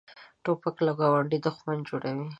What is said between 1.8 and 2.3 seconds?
جوړوي.